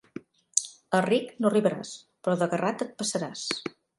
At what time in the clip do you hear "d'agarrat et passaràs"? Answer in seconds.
2.39-3.47